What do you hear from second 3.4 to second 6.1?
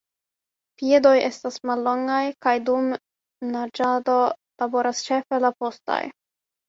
naĝado laboras ĉefe la postaj.